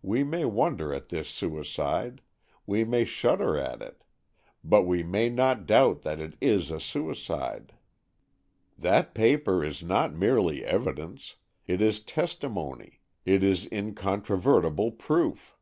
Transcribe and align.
We 0.00 0.24
may 0.24 0.46
wonder 0.46 0.94
at 0.94 1.10
this 1.10 1.28
suicide, 1.28 2.22
we 2.66 2.84
may 2.84 3.04
shudder 3.04 3.54
at 3.58 3.82
it; 3.82 4.02
but 4.64 4.84
we 4.84 5.02
may 5.02 5.28
not 5.28 5.66
doubt 5.66 6.00
that 6.00 6.20
it 6.20 6.38
is 6.40 6.70
a 6.70 6.80
suicide. 6.80 7.74
That 8.78 9.12
paper 9.12 9.62
is 9.62 9.82
not 9.82 10.14
merely 10.14 10.64
evidence,—it 10.64 11.82
is 11.82 12.00
testimony, 12.00 13.00
it 13.26 13.42
is 13.44 13.66
incontrovertible 13.70 14.92
proof." 14.92 15.58